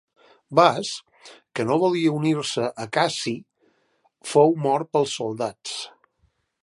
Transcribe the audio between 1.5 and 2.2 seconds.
que no volia